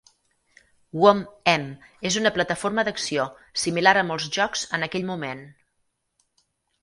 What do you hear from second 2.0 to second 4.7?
és una plataforma d'acció, similar a molts jocs